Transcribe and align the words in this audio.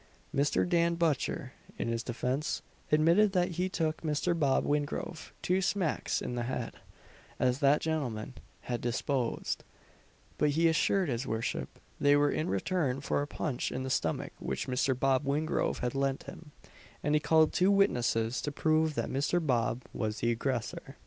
Mr. 0.35 0.67
Dan 0.67 0.95
Butcher, 0.95 1.53
in 1.77 1.87
his 1.87 2.01
defence, 2.01 2.63
admitted 2.91 3.33
that 3.33 3.49
he 3.51 3.69
took 3.69 4.01
Mr. 4.01 4.33
Bob 4.33 4.65
Wingrove 4.65 5.31
two 5.43 5.61
smacks 5.61 6.23
in 6.23 6.33
the 6.33 6.41
head, 6.41 6.73
as 7.39 7.59
that 7.59 7.81
gentleman 7.81 8.33
had 8.61 8.81
deposed, 8.81 9.63
but 10.39 10.49
he 10.49 10.67
assured 10.67 11.07
his 11.07 11.27
worship 11.27 11.77
they 11.99 12.15
were 12.15 12.31
in 12.31 12.49
return 12.49 12.99
for 12.99 13.21
a 13.21 13.27
punch 13.27 13.71
in 13.71 13.83
the 13.83 13.91
stomach 13.91 14.33
which 14.39 14.65
Mr. 14.67 14.99
Bob 14.99 15.23
Wingrove 15.23 15.81
had 15.81 15.93
lent 15.93 16.23
him; 16.23 16.51
and 17.03 17.13
he 17.13 17.19
called 17.21 17.53
two 17.53 17.69
witnesses 17.69 18.41
to 18.41 18.51
prove 18.51 18.95
that 18.95 19.07
Mr. 19.07 19.39
Bob 19.45 19.83
was 19.93 20.17
the 20.17 20.31
aggressor. 20.31 20.97